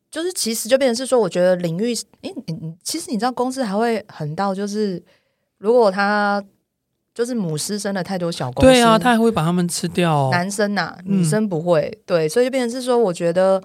[0.09, 5.03] 就是其实就变成是说，我觉得领域，诶，你其实你知道，公司还会狠到就是，
[5.57, 6.43] 如果他
[7.13, 10.29] 就是母狮生了太多小公司，对啊，他还会把他们吃掉。
[10.31, 13.61] 男生呐、啊，女生不会，嗯、对，所以就变成是说，我觉得，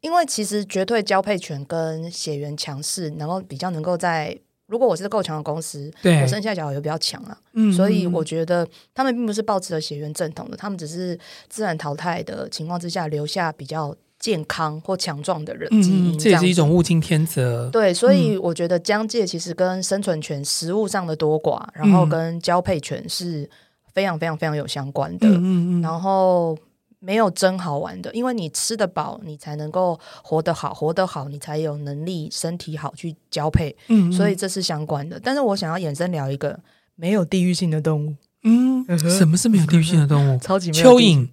[0.00, 4.38] 因为其实绝对交配权跟血缘强势，然后比较能够在。
[4.68, 17.68] 如果我是够强的公司，对我生下小孩也比较强了，嗯，所以我觉得他们并不是抱持了血缘正统的，他们只是自然淘汰的情况之下留下比较健康或强壮的人基因，这也是一种物竞天择。
[17.70, 23.48] 对，所以我觉得疆界其实跟生存权、食物上的多寡，然后跟交配权是
[23.92, 25.28] 非常非常非常有相关的。
[25.28, 26.56] 嗯嗯，然后。
[27.00, 33.70] 没有真好玩的，因为你吃得饱，你才能够活得好，活得好，你才有能力身体好去交配。
[33.86, 35.20] 嗯，嗯，所以这是相关的。
[35.22, 36.58] 但是我想要衍生聊一个
[36.96, 38.16] 没有地域性的动物。
[38.42, 40.38] 嗯，什么是没有地域性的动物？
[40.42, 41.28] 超级没有蚯蚓。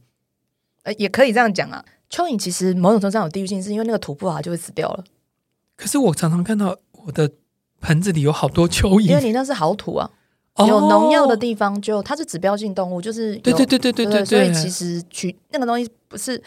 [0.83, 1.83] 呃，也可以这样讲啊。
[2.09, 5.03] 蚯蚓其实某种程度上有地域性，是因为那个土不好就会死掉了。
[5.75, 7.29] 可是我常常看到我的
[7.81, 10.09] 盆子里有好多蚯蚓，因为你那是好土啊。
[10.65, 16.41] 有农药的地方就，就它是指标性动物，就是对对对对对对，对，所以其实取那个东西不是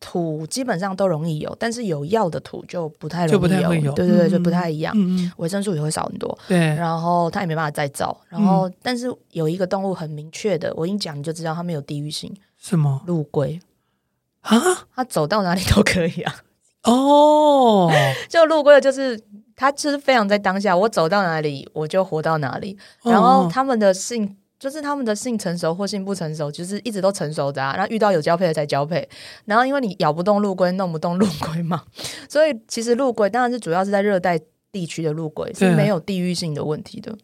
[0.00, 6.38] 土，基本上都容易有，但是有药的土就不太容易有，就不太会有，对对对，就不太一样，嗯、维生素也会少很多。
[6.48, 8.18] 对，然后它也没办法再造。
[8.30, 12.34] 然后，嗯、但是有一个动物很明确的，我一讲你就知道它没有地域性。
[12.56, 13.02] 什么？
[13.04, 13.60] 陆龟
[14.40, 14.58] 啊？
[14.94, 16.34] 他走到哪里都可以啊。
[16.84, 17.90] 哦，
[18.28, 19.22] 就陆龟就是。
[19.60, 22.78] 他就是非常在当下，我走到哪里我就活到哪里。
[23.04, 27.74] 然后他们的性、哦、就是他们的性成熟或性不成熟，就是一直都成熟的啊。
[27.76, 29.06] 然后遇到有交配的才交配。
[29.44, 31.82] 然后因为你咬不动陆龟，弄不动陆龟嘛，
[32.26, 34.40] 所以其实陆龟当然是主要是在热带
[34.72, 37.14] 地区的陆龟是没有地域性的问题的。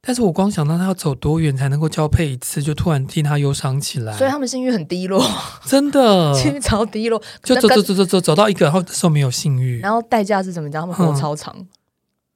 [0.00, 4.16] 但是我光想到他要走多远才能够交配一次，就突然替他忧伤起来。
[4.16, 5.22] 所以他们性欲很低落，
[5.66, 10.80] 真的 性欲超低落，就走走走走走走到一个，然后时候没有性欲，然后代价是怎么着？
[10.80, 11.54] 他们活超长。
[11.58, 11.66] 嗯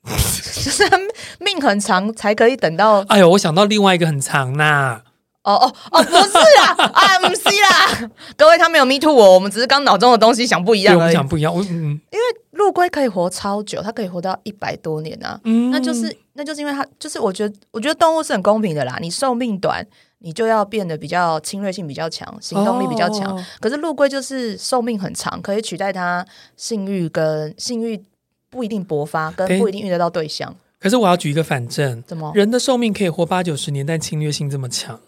[0.63, 0.85] 就是
[1.39, 3.01] 命很长才可以等到。
[3.03, 5.03] 哎呦，我想到另外一个很长呐。
[5.45, 8.11] 哦哦哦，不是啦， 啊，不是啦。
[8.37, 11.13] 各位，他没有 me too 我，我们只是刚脑中的东西想不一样而已。
[11.13, 15.41] 想不一样，嗯，因为陆龟可以活超久，它可以活到一百多年啊。
[15.45, 18.99] 嗯，那就是那就是因为它就是我觉得我觉得动物是很公平的啦。
[19.01, 19.85] 你寿命短，
[20.19, 23.37] 你就要变得比较侵略性比较强，行动力比较强。
[23.37, 26.25] 哦、可是陆龟就是寿命很长，可以取代它
[26.57, 28.05] 性欲跟性欲。
[28.53, 30.55] 不一定勃发，跟不一定遇得到对象。
[30.79, 32.31] 可是我要举一个反证，怎么？
[32.35, 35.01] 人的寿命可以活八九十年，但侵略性这么强？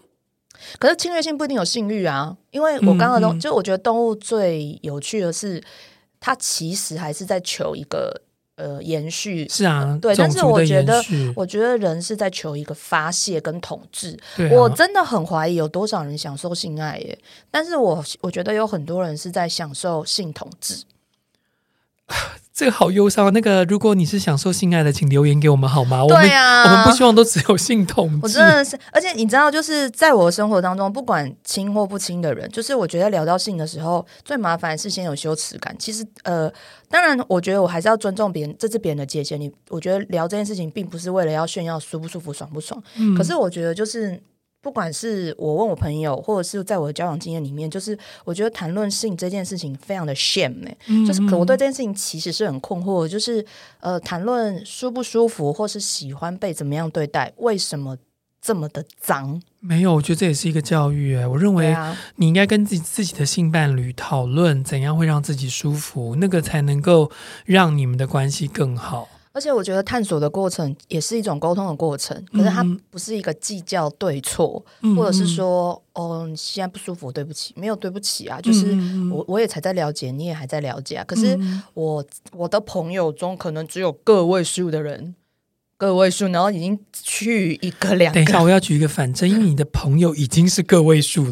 [0.79, 5.63] 可是侵略性不一定有性欲啊，因为我刚刚的动，嗯嗯、就我觉得动物最有趣的是，
[6.21, 8.21] 它其实还是在求一个
[8.57, 9.49] 呃延续。
[9.49, 10.15] 是啊，呃、对。
[10.17, 11.03] 但是我觉得，
[11.35, 14.19] 我觉得人是在求一个发泄跟统治。
[14.37, 17.19] 啊、我真的很怀疑有多少人享受性爱耶，
[17.51, 20.83] 但是我我觉得有很多人是在享受性统治。
[22.55, 23.33] 这个好忧伤。
[23.33, 26.05] 那个，如果你是享受性爱的，请留言给我们好吗？
[26.07, 28.21] 对啊，我们我们不希望都只有性统治。
[28.23, 35.75] 我真的是，而且你知道，就是在我的生活当中，不管亲或不亲的人，就是我觉得聊到性的时候，最麻烦是先有羞耻感。
[35.79, 36.49] 其实，呃，
[36.89, 39.41] 当然，我觉得我还是要尊重别人，这是别人的界限。
[39.41, 42.81] 你，我觉得聊这件事情，并不是为了要炫耀舒不舒服、爽不爽。
[42.97, 44.23] 嗯，可是我觉得就是。
[44.65, 53.45] 不管是我问我朋友，或者是在我的交往经验里面，就是我觉得谈论性这件事情非常的 shame，欸，嗯嗯，就是可我对这件事情其实是很困惑，就是
[53.81, 57.95] 呃，谈论舒不舒服，或是喜欢被怎么样对待，为什么
[58.41, 59.39] 这么的脏？
[59.61, 61.27] 没有，我觉得这也是一个教育，欸。
[61.27, 61.77] 我认为
[62.17, 67.11] 你应该跟自己自己的性伴侣讨论怎样会让自己舒服，那个才能够
[67.45, 69.09] 让你们的关系更好。
[69.35, 78.67] 而且我觉得探索的过程也是一种沟通的过程，可是它不是一个计较对错，嗯、或者是说，哦，你现在不舒服，对不起，没有对不起啊，就是
[79.13, 81.05] 我我也才在了解，你也还在了解啊。
[81.05, 81.37] 可是
[81.75, 85.17] 我我的朋友中，可能只有个位数的人。
[85.85, 88.15] 个位数，然后已经去一个两个。
[88.15, 91.27] 等一下，我要举一个反证，因为你的朋友已经是个位数，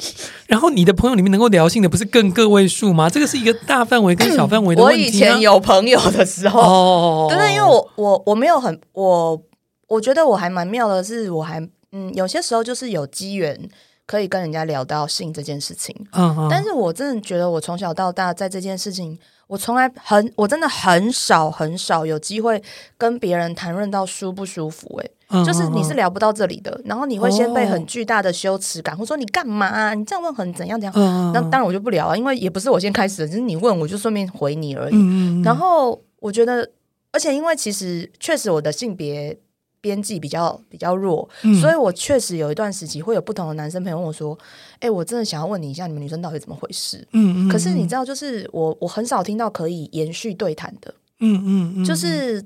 [0.47, 3.09] 然后你的朋友里面能够聊性的不是更个位数吗？
[3.11, 5.05] 这个是一个大范围跟小范围的问题啊。
[5.05, 9.43] 我以前有朋友的时候，哦，对对，因为我我我没有很我
[9.89, 11.61] 我觉得我还蛮妙的是，我还
[11.93, 13.69] 嗯有些时候就是有机缘
[14.07, 19.19] 可以跟人家聊到性这件事情，嗯嗯，但是我真的觉得我从小到大在这件事情。
[19.53, 22.63] 我从来很，我真的很少很少有机会
[22.97, 29.93] 跟别人谈论到舒不舒服，欸，嗯，就是你是聊不到这里的，然后你会先被很巨大的羞耻感，或者说你干嘛啊？
[29.93, 31.33] 你这样问很怎样怎样？
[31.35, 35.43] 那当然我就不聊啊，因为也不是我先开始的，只是你问我就顺便回你而已。
[35.45, 36.71] 然后我觉得，
[37.13, 39.39] 而且因为其实确实我的性别。
[39.83, 44.39] 边际比较比较弱，嗯、所以我确实有一段时期会有不同的男生朋友问我说
[44.81, 47.49] ：“哎、欸，我真的想要问你一下，你们女生到底怎么回事？”嗯嗯。
[47.49, 50.95] 嗯，可是你知道，就是我我很少听到可以延续对谈的。
[51.19, 51.85] 嗯嗯嗯。
[51.85, 52.37] 就是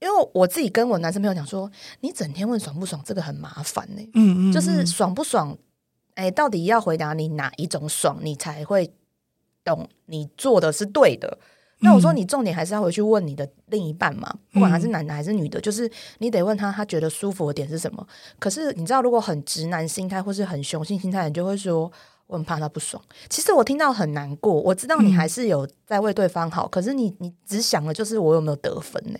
[0.00, 1.68] 因为我自己跟我男生朋友讲说
[2.00, 4.52] ：“你整天问爽不爽，这个很麻烦呢、欸。”嗯嗯。
[4.52, 5.56] 就是爽不爽？
[6.14, 8.92] 哎、欸，到底要回答你哪一种爽，你才会
[9.64, 11.38] 懂你做的是对的？
[11.82, 18.06] 那我说，你重点还是要回去问你的另一半嘛，不管他是男的还是女的，就是你得问他，他觉得舒服的点是什么。
[18.38, 21.90] 可是你知道，如果很直男心态或是很雄性心态，你就会说
[22.26, 23.02] 我很怕他不爽。
[23.28, 29.18] 其实我听到很难过，我知道你还是有在为对方好，可是你你只想的就是我有没有得分呢？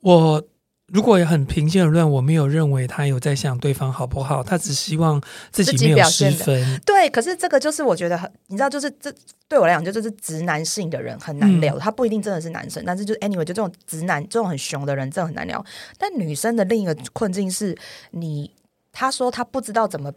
[0.00, 0.42] 我。
[0.88, 6.80] 如果也很平心而论，我没有认为他有在想对方好不好，他只希望自己没有失分。
[6.84, 9.12] 对，可是这个就是我觉得很，你知道，就是这
[9.48, 11.76] 对我来讲，就就是直男性的人很难聊。
[11.76, 15.64] 嗯、他不一定真的是男生，但是就 anyway，就这种直男，这种很熊的人，真的很难聊。
[15.98, 17.76] 但女生的另一个困境是
[18.10, 18.50] 你，
[18.92, 20.12] 他说他不知道怎么。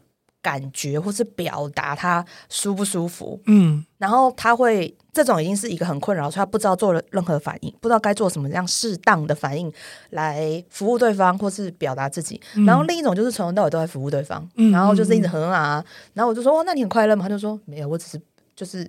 [0.46, 9.74] 感觉或是表达他舒不舒服，嗯，然后他会这种已经是一个很困扰，所以他不知道做了任何反应，不知道该做什么样适当的反应
[10.12, 12.40] 来服务对方或是表达自己。
[12.54, 17.24] 嗯、然后另一种就是从头到尾都在服务对方，嗯、然后就是一直很啊，然后我就说哦，那你很快乐吗？
[17.24, 18.22] 他就说没有，我只是
[18.56, 18.84] 就是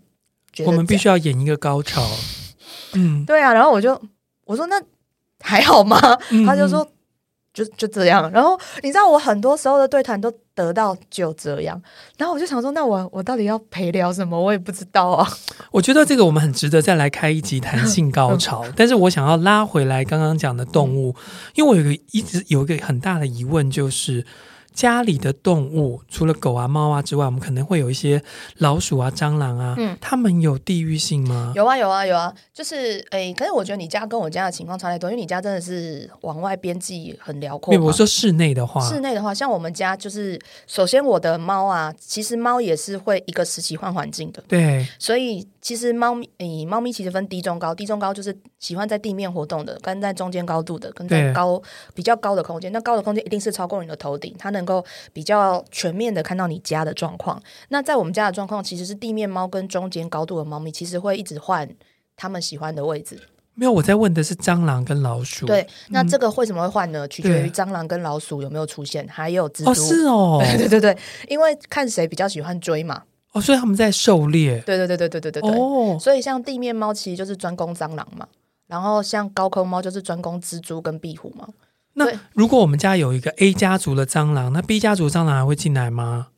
[0.52, 2.06] 觉得我们必须要演一个高潮，
[2.92, 3.98] 嗯，对啊，然后我就
[4.44, 4.78] 我说那
[5.40, 5.98] 还好吗？
[6.28, 6.86] 嗯、他就说。
[7.56, 11.80] 就就这样，然后你知道我很多时候的对谈都得到就这样，
[12.18, 14.38] 然后我就想说，那我我到底要陪聊什么？
[14.38, 15.26] 我也不知道啊。
[15.72, 21.16] 我觉得这个我们很值得再来开一集谈性高潮，但是我想要拉回来刚刚讲的动物，
[21.54, 24.26] 因为我有一个一直有一个很大的疑问就是。
[24.76, 28.22] 家里的动物除了狗啊、猫啊之外，我们可能会有一些
[28.58, 31.50] 老鼠啊、蟑螂啊，嗯，它们有地域性吗？
[31.56, 37.74] 有啊，有啊，有啊，就是诶、欸，可是我觉得你家跟我家的情况差太多，因为你家真的是往外边际很辽阔。
[37.78, 51.62] 我说室内的话，室内的话，像我们家就是，首先我的猫啊，其实猫也是会一个时期换环境的，对，所以其实猫咪，诶，猫咪其实分低、中、高，低、中、高就是喜欢在地面活动的，跟在中间高度的，跟在高
[51.94, 54.65] 比较高的空间，那高的空间一定是超过你的头顶，它能。
[54.66, 57.40] 能够比较全面的看到你家的状况。
[57.68, 61.68] 那在我们家的状况，其实是地面猫跟中间高度的猫咪，其实会一直换
[62.16, 63.20] 他们喜欢的位置。
[63.54, 65.46] 没有，我在问的是蟑螂跟老鼠。
[65.46, 67.06] 对，那这个为什么会换呢？
[67.06, 69.70] 嗯、取决于蟑螂跟老鼠有没有出现，还有蜘蛛。
[69.70, 70.98] 哦，是哦，对对对对，
[71.28, 73.04] 因为看谁比较喜欢追嘛。
[73.32, 74.60] 哦，所以他们在狩猎。
[74.60, 75.58] 对对对对对对对对。
[75.58, 78.28] 哦，所以像地面猫其实就是专攻蟑螂嘛，
[78.66, 81.48] 然后像高空猫就是专攻蜘蛛跟壁虎嘛。
[81.98, 86.28] 那如果我们家有一个 A 家族的蟑螂，那 B 家族蟑螂还会进来吗？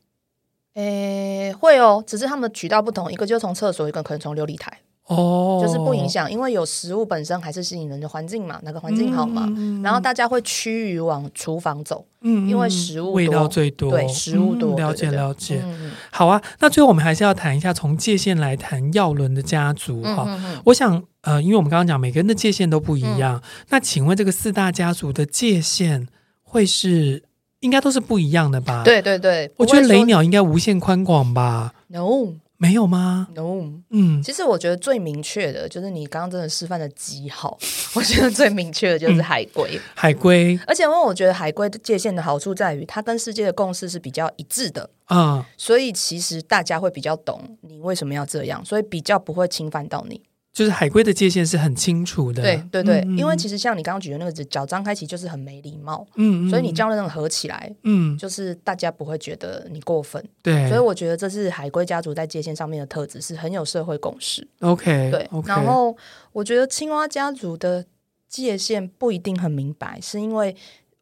[0.75, 4.79] 诶、欸，会哦，只是他们的渠道不同，一个就从厕所，一个可能从琉璃台。
[5.09, 15.61] 哦，就是不影响，因为有食物本身还是吸引人的环境嘛，哪个环境好嘛，嗯、然后大家会趋于往厨房走，嗯，因为食物味道最多，对，食物多，嗯、了解了解。
[15.63, 20.39] 嗯、好啊，那最后我们还是要谈一下从界限来谈耀伦的家族哈。
[20.65, 26.07] 我想呃，因为我们刚刚讲每个人的界限都不一样，嗯、那请问这个四大家族的界限
[26.43, 27.23] 会是
[27.61, 28.83] 应该都是不一样的吧？
[28.83, 32.35] 对对对，我觉得雷鸟应该无限宽广吧？No。
[32.61, 37.57] 没有吗？No，嗯，其实我觉得最明确的就是你刚刚真的示范的极好，
[37.95, 40.59] 我觉得最明确的就是海龟，嗯、海龟。
[40.67, 50.21] 而且因为我觉得海龟的界限的好处在于，它跟世界的共识是比较一致的啊，嗯、所以其实大家会比较懂你为什么要这样，所以比较不会侵犯到你。
[50.59, 64.45] 就是海龟的界限是很清楚的，对对对，嗯、因为其实像你刚刚举的那个脚张开，其实就是很没礼貌，嗯，所以你这样那种合起来，嗯，就是大家不会觉得你过分，对，所以我觉得这是海龟家族在界限上面的特质，是很有社会共识。
[64.59, 65.95] OK，对，okay 然后
[66.33, 67.85] 我觉得青蛙家族的
[68.27, 70.53] 界限不一定很明白，是因为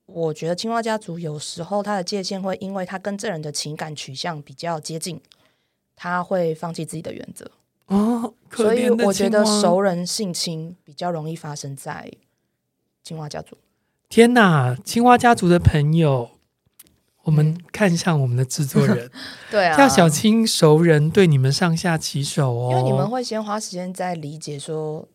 [0.05, 5.19] 我觉得青蛙家族有时候他的界限会因为他跟这人的情感取向比较接近，
[5.95, 7.49] 他会放弃自己的原则。
[7.87, 12.11] 哦，所以我觉得熟人性侵比较容易发生在
[13.03, 13.57] 青蛙家族。
[14.09, 16.29] 天哪，青蛙家族的朋友，
[17.23, 19.11] 我们看向我们的制作人，
[19.51, 25.07] 对啊，要小心熟人对你们上下其手哦，因为你们会先花时间在理解说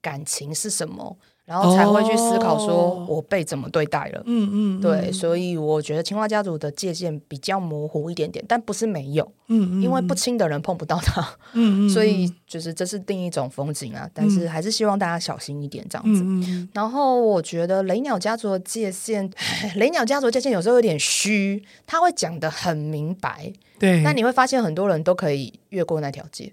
[0.00, 4.22] 感情是什么，然后才会去思考说我被怎么对待了。
[4.24, 9.30] 嗯嗯，对，所以我觉得青蛙家族的界限比较模糊一点点，但不是没有。
[9.48, 11.20] 嗯嗯，因为不亲的人碰不到他。
[11.52, 16.22] 嗯嗯， 所以就是这是另一种风景啊，但是还是希望大家小心一点这样子。
[16.24, 19.30] 嗯，然后我觉得雷鸟家族的界限，
[19.76, 23.52] 雷鸟家族的界限有时候有点虚，他会讲得很明白。
[23.78, 26.50] 对，但你会发现很多人都可以越过那条界。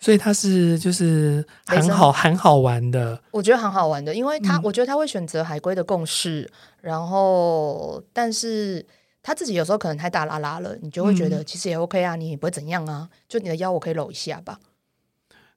[0.00, 6.48] 所以他是就是很好很好玩的，我觉得很好玩的，因为他、嗯、我觉得他会选择海龟的共识，
[6.80, 8.86] 然后但是
[9.22, 14.60] 他自己有时候可能太大拉拉了，你就会觉得其实也 OK 啊，你也不会怎样啊，就你的腰我可以搂一下吧，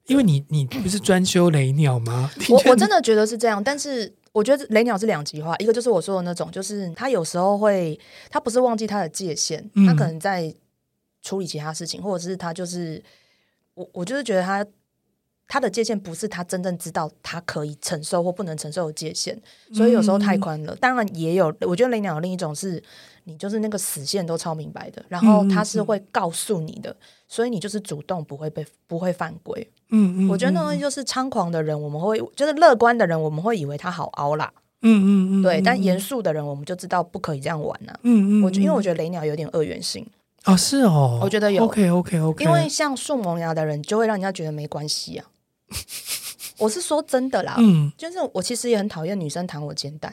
[0.06, 2.28] 因为你你不是专修雷鸟吗？
[2.50, 7.96] 我我真的觉得是这样，但是我觉得雷鸟是两极化，一个就是我说的那种，就是他有时候会
[8.28, 10.52] 他不是忘记他的界限，他可能在
[11.22, 13.00] 处理其他事情，或者是他就是。
[13.74, 14.66] 我我就是觉得他
[15.48, 19.38] 他的界限不是他真正知道他可以承受或不能承受的界限，
[19.72, 20.74] 所以有时候太宽了。
[20.74, 22.82] 嗯、当然也有，我觉得雷鸟有另一种是，
[23.24, 26.96] 你就是那个死线都超明白的，然后他是会告诉你的，
[27.28, 29.70] 所以你就是主动不会被不会犯规。
[29.90, 34.50] 嗯嗯，我觉得那东西就是猖狂的人，我们会就是乐观的人，我们会以为他好凹啦。
[34.80, 37.98] 嗯嗯嗯，对，但严肃的人，我们就知道不可以这样玩啊。
[38.02, 40.06] 嗯嗯，我因为我觉得雷鸟有点二元性。
[40.46, 41.64] 哦，是哦，我觉得有。
[41.64, 45.26] OK OK OK，因为像树萌芽的人，就会让人家觉得没关系啊。
[46.58, 50.08] 我是说真的啦，嗯， 就是我其实也很讨厌女生弹我肩带，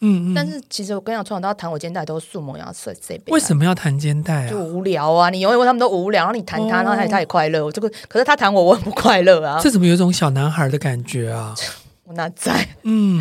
[0.00, 3.32] 嗯嗯，但是其实我跟你讲，从小到大弹我肩带都是树萌芽设这边。
[3.32, 4.50] 为什么要弹肩带啊？
[4.50, 5.30] 就无聊啊！
[5.30, 7.64] 你永远问他们都无聊，然后你弹他，然后他也他也快乐。
[7.64, 9.60] 我这个可是他弹我，我很不快乐啊。
[9.62, 11.54] 这怎么有种小男孩的感觉啊？
[12.04, 12.68] 我哪在？
[12.82, 13.20] 嗯。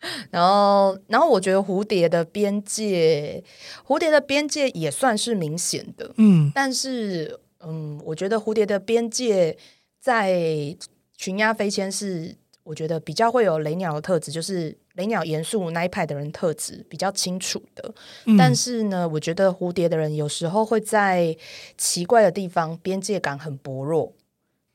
[0.30, 3.42] 然后，然后我觉得蝴蝶的边界，
[3.86, 9.56] 蝴蝶的边界也算是明显的，嗯，但是，嗯，我觉得蝴蝶的边界
[10.00, 10.76] 在
[11.16, 17.94] 群鸦飞迁是，我觉得比较会有雷鸟的特质，就是雷鸟严肃那一派的人特质比较清楚的，
[18.26, 21.34] 嗯，但是呢，我觉得蝴蝶的人有时候会在
[21.78, 24.12] 奇怪的地方边界感很薄弱。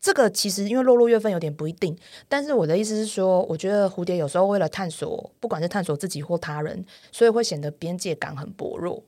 [0.01, 1.95] 这个其实因为落入月份有点不一定，
[2.27, 9.03] 但是我的意思是说，我觉得蝴蝶有时候为了探索，不管是探索自己或他人，所以会显得边界感很薄弱。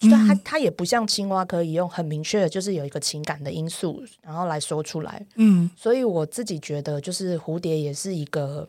[0.00, 5.26] 嗯、所以它它也不像青蛙可以用很明确的，就是有一个情感的因素，然后来说出来。
[5.34, 8.68] 嗯，所以我自己觉得，就是蝴蝶也是一个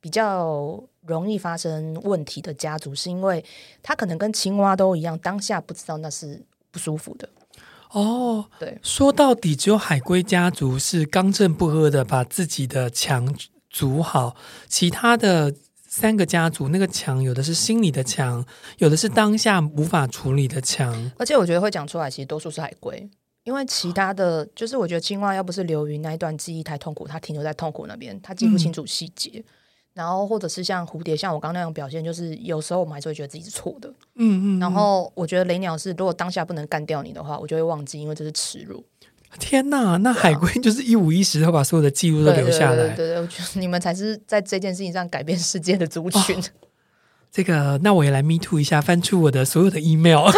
[0.00, 3.44] 比较容易发生问题的家族，是因为
[3.82, 6.40] 它可能跟青蛙都一样，当下不知道那是
[6.70, 7.28] 不舒服的。
[7.94, 13.32] 哦，对，说到底，只有海龟家族是刚正不阿的把自己的墙
[13.70, 14.34] 筑好，
[14.68, 15.54] 其他的
[15.86, 18.44] 三个家族那个墙，有的是心理的墙，
[18.78, 21.12] 有的是当下无法处理的墙。
[21.16, 23.08] 而且我觉得会讲出来，其实多数是海龟，
[23.44, 29.32] 因为其他的，哦、就是我觉得青蛙要不是流云那一段记忆太痛苦，他停留在痛苦那边，他记不清楚细节。
[29.36, 29.44] 嗯
[29.94, 33.88] 然后，或者是像蝴蝶，像我刚刚那样表现，就是有时候我们还是会觉得自己是错的。
[34.16, 34.60] 嗯嗯。
[34.60, 38.84] 然后，我觉得雷鸟是，如果当下不能干掉你的话，我就会忘记，因为这是耻辱。
[39.38, 42.76] 天哪，那海龟就是一五一十的把所有的记录都留下来。
[42.76, 46.38] 对对，对对，我觉得你们才是在这件事情上改变世界的族群。
[46.38, 46.42] 哦、
[47.30, 50.28] 这个，那我也来 me too 一下，翻出我的所有的 email。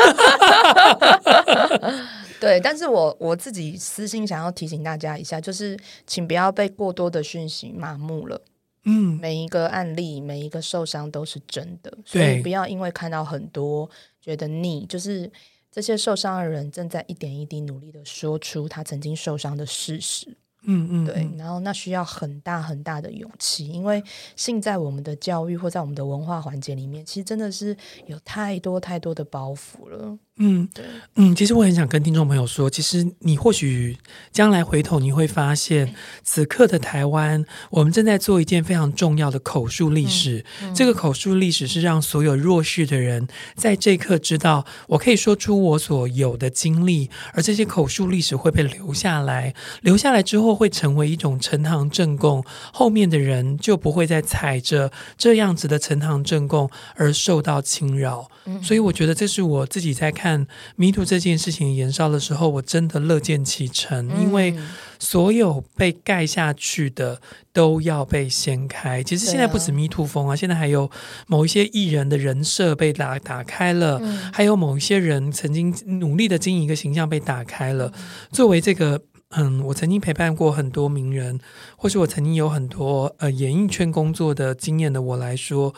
[2.40, 8.40] 对，但是我我自己私心想要提醒大家一下，就是请不要被过多的讯息麻木了。
[8.89, 15.30] 嗯，每一个案例，每一个受伤都是真的，所以不要因为看到很多觉得腻，就是
[15.70, 20.37] 这些受伤的人正在一点一滴努力的说出他曾经受伤的事实。
[20.68, 24.03] 嗯嗯，对，然后那需要很大很大的勇气，因为
[24.34, 27.76] 现在我们的教育或在我们的文化环节里面，其实真的是
[28.07, 30.18] 有太多太多的包袱了。
[30.39, 30.84] 嗯，对，
[31.14, 33.97] 嗯，其实我很想跟听众朋友说，其实你或许
[34.32, 40.45] 将来回头你会发现，此刻的台湾，我们正在做一件非常重要的口述历史。
[40.62, 58.30] 嗯嗯、这个口述历史是让所有弱势的人在这一刻知道，我可以说出我所有的经历，而这些口述历史会被留下来，留下来之后会成为一种呈堂证供，后面的人就不会再踩着这样子的呈堂证供而受到侵扰。
[58.45, 60.25] 嗯、所以，我觉得这是我自己在看。
[60.26, 60.44] 看
[60.76, 64.56] MeToo 这件事情延烧的时候，我真的乐见其成，因为
[64.98, 67.20] 所有被盖下去的
[67.52, 69.04] 都要被掀开。
[69.04, 70.90] 其实现在不止 MeToo 风啊，现在还有
[71.28, 74.02] 某一些艺人的人设被打打开了，
[74.32, 77.92] 还有某一些人曾经努力的经营一个形象被打开了。
[78.32, 79.00] 作为这个，
[79.30, 81.38] 嗯，我曾经陪伴过很多名人，
[81.76, 85.72] 或是我曾经有很多呃演艺圈工作的经验的我来说。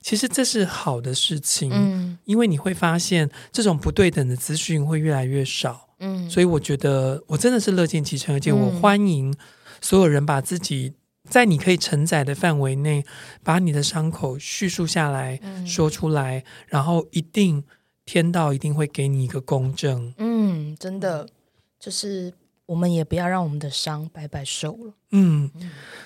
[0.00, 9.34] 其实这是好的事情，嗯，因为你会发现这种不对等的资讯会越来越少，嗯，所以我觉得我真的是乐见其成，而且我欢迎
[9.80, 10.94] 所有人把自己
[11.28, 13.04] 在你可以承载的范围内，
[13.44, 17.62] 把你的伤口叙述下来，嗯、说出来，然后一定
[18.04, 20.14] 天道一定会给你一个公正。
[20.16, 21.28] 嗯，真的
[21.78, 22.32] 就是。
[22.70, 24.94] 我们也不要让我们的伤白白受了。
[25.10, 25.50] 嗯，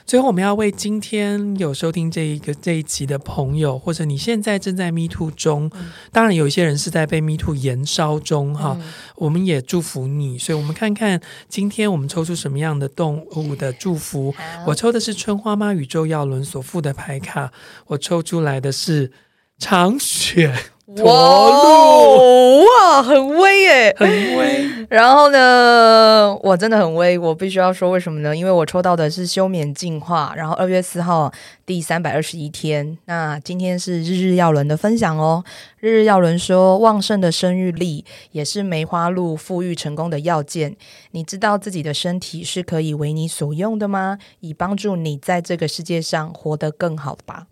[0.07, 10.39] 最后我们要为今天有收听这一个这一集的朋友，或者你现在正在 Me Too 中，嗯、当然有一些人是在被 Me Too 延烧中哈，嗯、我们也祝福你。
[10.39, 14.35] 所以，我们看看今天我们抽出什么样的动物的祝福。
[14.67, 17.53] 我抽的是春花妈宇宙耀伦所附的牌卡，
[17.89, 19.12] 我抽出来的是
[19.59, 20.53] 长雪。
[20.95, 24.87] 驼鹿哇，很威耶，很威。
[24.91, 28.37] 然后呢，我真的很威，我必须要说为什么呢？
[28.37, 31.33] 因为我抽到的是休眠进化，然后二月四号
[31.65, 32.97] 第三百二十一天。
[33.07, 35.43] 那今天是日日耀轮的分享哦。
[35.81, 40.77] 日日耀轮说，旺盛的生育力也是梅花鹿富裕成功的要件。
[41.13, 44.19] 你知道自己的身体是可以为你所用的吗？
[44.41, 47.47] 以帮助你在这个世界上活得更好吧。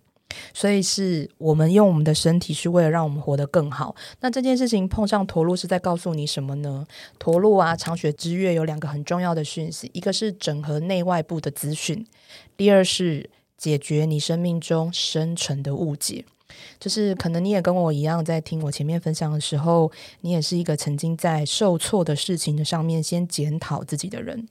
[0.53, 3.95] 所以是我们用我们的身体，是为了让我们活得更好。
[4.21, 6.87] 那这件事情碰上驼鹿是在告诉你什么呢？
[7.19, 12.07] 驼鹿啊，长雪之月有两个很重要的讯息，一个是整合内外部的资讯，
[12.57, 16.25] 第二是解决你生命中深层的误解。
[16.79, 24.47] 就是可能你也跟我一样，在听我前面分享的时候，你也是一个曾经在受挫的事情的上面先检讨自己的人。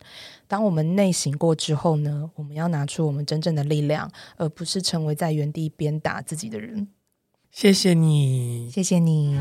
[0.51, 6.89] 当我们内省过之后呢，我们要拿出我们真正的力量，而不是成为在原地鞭打自己的人。
[7.51, 9.39] 谢谢你，谢谢你。